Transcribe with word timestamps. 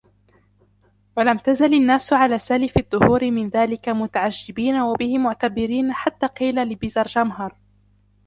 وَلَمْ 1.17 1.37
تَزَلْ 1.37 1.73
النَّاسُ 1.73 2.13
عَلَى 2.13 2.39
سَالِفِ 2.39 2.77
الدُّهُورِ 2.77 3.31
مِنْ 3.31 3.49
ذَلِكَ 3.49 3.89
مُتَعَجِّبِينَ 3.89 4.79
وَبِهِ 4.79 5.17
مُعْتَبِرِينَ 5.17 5.93
حَتَّى 5.93 6.27
قِيلَ 6.27 6.65
لِبَزَرْجَمْهَرَ 6.69 7.55